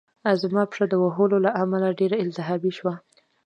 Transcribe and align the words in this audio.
زما 0.41 0.63
پښه 0.71 0.85
د 0.89 0.93
وهلو 1.03 1.37
له 1.45 1.51
امله 1.61 1.87
ډېره 1.99 2.15
التهابي 2.25 2.71
شوه 2.77 2.93